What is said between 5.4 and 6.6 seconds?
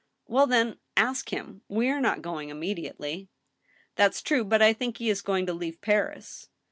to leave Paris."